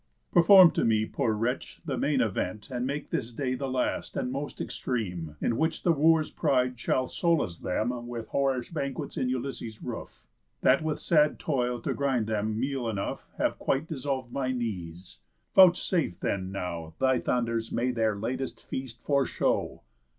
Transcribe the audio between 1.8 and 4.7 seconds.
the main event, And make this day the last, and most